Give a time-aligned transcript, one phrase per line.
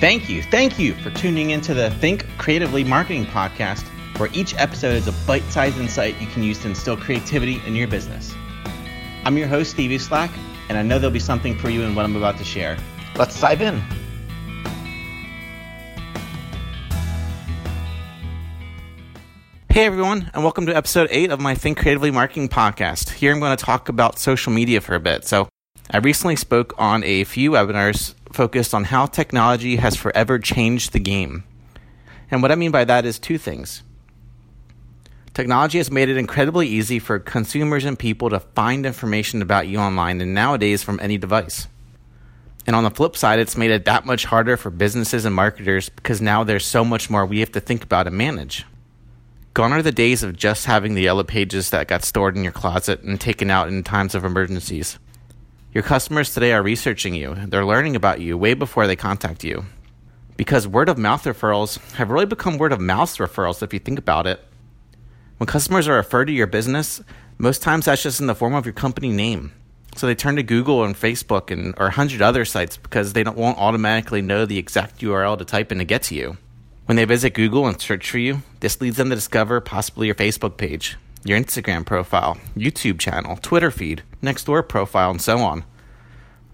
[0.00, 3.86] Thank you, thank you for tuning into the Think Creatively Marketing Podcast,
[4.18, 7.76] where each episode is a bite sized insight you can use to instill creativity in
[7.76, 8.34] your business.
[9.26, 10.30] I'm your host, Stevie Slack,
[10.70, 12.78] and I know there'll be something for you in what I'm about to share.
[13.16, 13.78] Let's dive in.
[19.68, 23.10] Hey everyone, and welcome to episode 8 of my Think Creatively Marketing podcast.
[23.10, 25.26] Here I'm going to talk about social media for a bit.
[25.26, 25.49] So,
[25.92, 31.00] I recently spoke on a few webinars focused on how technology has forever changed the
[31.00, 31.42] game.
[32.30, 33.82] And what I mean by that is two things.
[35.34, 39.78] Technology has made it incredibly easy for consumers and people to find information about you
[39.78, 41.66] online and nowadays from any device.
[42.68, 45.88] And on the flip side, it's made it that much harder for businesses and marketers
[45.88, 48.64] because now there's so much more we have to think about and manage.
[49.54, 52.52] Gone are the days of just having the yellow pages that got stored in your
[52.52, 54.96] closet and taken out in times of emergencies.
[55.72, 59.66] Your customers today are researching you, they're learning about you way before they contact you.
[60.36, 63.96] Because word of mouth referrals have really become word of mouth referrals if you think
[63.96, 64.44] about it.
[65.36, 67.00] When customers are referred to your business,
[67.38, 69.52] most times that's just in the form of your company name.
[69.94, 73.22] So they turn to Google and Facebook and or a hundred other sites because they
[73.22, 76.36] don't won't automatically know the exact URL to type in to get to you.
[76.86, 80.16] When they visit Google and search for you, this leads them to discover possibly your
[80.16, 85.64] Facebook page, your Instagram profile, YouTube channel, Twitter feed, Nextdoor profile, and so on.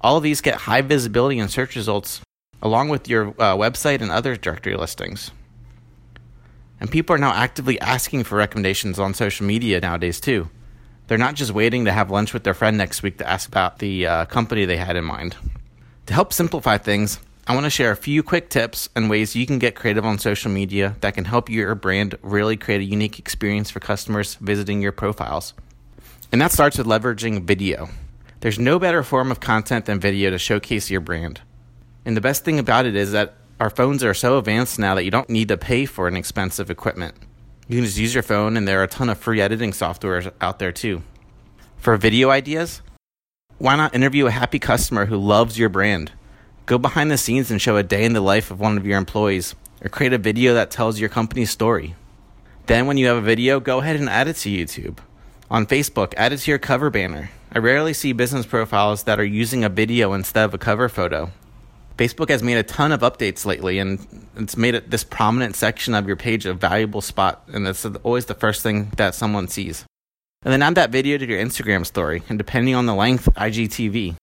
[0.00, 2.20] All of these get high visibility in search results
[2.62, 5.30] along with your uh, website and other directory listings.
[6.80, 10.50] And people are now actively asking for recommendations on social media nowadays, too.
[11.06, 13.78] They're not just waiting to have lunch with their friend next week to ask about
[13.78, 15.36] the uh, company they had in mind.
[16.06, 19.46] To help simplify things, I want to share a few quick tips and ways you
[19.46, 23.20] can get creative on social media that can help your brand really create a unique
[23.20, 25.54] experience for customers visiting your profiles.
[26.32, 27.88] And that starts with leveraging video.
[28.40, 31.40] There's no better form of content than video to showcase your brand.
[32.04, 35.04] And the best thing about it is that our phones are so advanced now that
[35.04, 37.14] you don't need to pay for an expensive equipment.
[37.68, 40.32] You can just use your phone, and there are a ton of free editing software
[40.40, 41.02] out there too.
[41.76, 42.82] For video ideas,
[43.58, 46.10] why not interview a happy customer who loves your brand?
[46.66, 48.98] Go behind the scenes and show a day in the life of one of your
[48.98, 49.54] employees,
[49.84, 51.94] or create a video that tells your company's story.
[52.66, 54.98] Then, when you have a video, go ahead and add it to YouTube.
[55.48, 57.30] On Facebook, add it to your cover banner.
[57.52, 61.30] I rarely see business profiles that are using a video instead of a cover photo.
[61.98, 64.04] Facebook has made a ton of updates lately, and
[64.36, 68.26] it's made it this prominent section of your page a valuable spot, and it's always
[68.26, 69.84] the first thing that someone sees.
[70.42, 74.16] And then add that video to your Instagram story, and depending on the length, IGTV.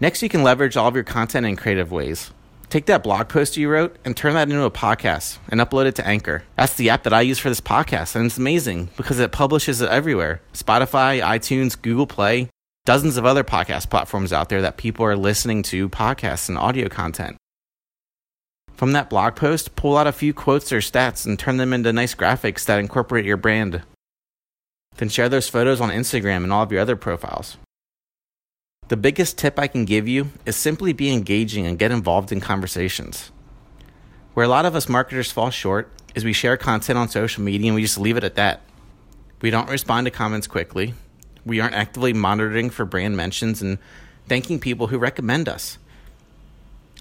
[0.00, 2.30] Next, you can leverage all of your content in creative ways.
[2.70, 5.94] Take that blog post you wrote and turn that into a podcast and upload it
[5.96, 6.44] to Anchor.
[6.54, 9.80] That's the app that I use for this podcast, and it's amazing because it publishes
[9.80, 12.50] it everywhere Spotify, iTunes, Google Play,
[12.84, 16.88] dozens of other podcast platforms out there that people are listening to podcasts and audio
[16.88, 17.36] content.
[18.74, 21.92] From that blog post, pull out a few quotes or stats and turn them into
[21.92, 23.82] nice graphics that incorporate your brand.
[24.96, 27.56] Then share those photos on Instagram and all of your other profiles.
[28.88, 32.40] The biggest tip I can give you is simply be engaging and get involved in
[32.40, 33.30] conversations.
[34.32, 37.68] Where a lot of us marketers fall short is we share content on social media
[37.68, 38.62] and we just leave it at that.
[39.42, 40.94] We don't respond to comments quickly.
[41.44, 43.78] We aren't actively monitoring for brand mentions and
[44.26, 45.76] thanking people who recommend us.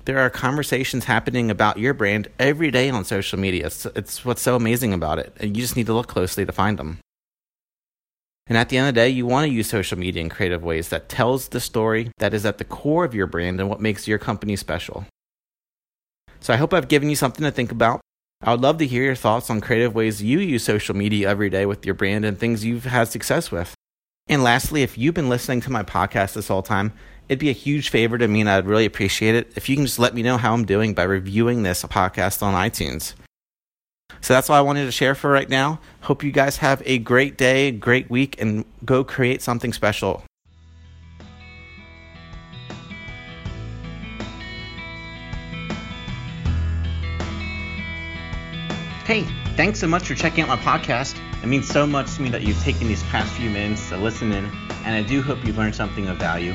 [0.04, 3.68] There are conversations happening about your brand every day on social media.
[3.68, 6.52] It's, it's what's so amazing about it, and you just need to look closely to
[6.52, 7.00] find them.
[8.50, 10.64] And at the end of the day, you want to use social media in creative
[10.64, 13.82] ways that tells the story that is at the core of your brand and what
[13.82, 15.06] makes your company special.
[16.40, 18.00] So I hope I've given you something to think about.
[18.42, 21.50] I would love to hear your thoughts on creative ways you use social media every
[21.50, 23.74] day with your brand and things you've had success with.
[24.30, 26.94] And lastly, if you've been listening to my podcast this whole time,
[27.28, 29.86] it'd be a huge favor to me and I'd really appreciate it if you can
[29.86, 33.14] just let me know how I'm doing by reviewing this podcast on iTunes.
[34.22, 35.80] So that's all I wanted to share for right now.
[36.02, 40.24] Hope you guys have a great day, great week, and go create something special.
[49.06, 49.24] Hey,
[49.56, 51.18] thanks so much for checking out my podcast.
[51.42, 54.34] It means so much to me that you've taken these past few minutes to listen
[54.34, 54.44] in,
[54.84, 56.54] and I do hope you've learned something of value.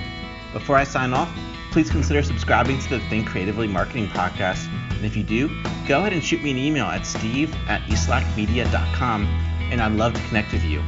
[0.53, 1.33] Before I sign off,
[1.71, 4.69] please consider subscribing to the Think Creatively Marketing Podcast
[5.03, 5.49] and if you do,
[5.89, 9.25] go ahead and shoot me an email at steve at eslackmedia.com,
[9.73, 10.81] and I'd love to connect with you.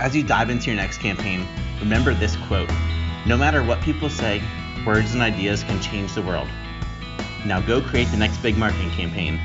[0.00, 1.46] As you dive into your next campaign,
[1.78, 2.68] remember this quote
[3.24, 4.42] No matter what people say,
[4.84, 6.48] words and ideas can change the world.
[7.44, 9.40] Now go create the next big marketing campaign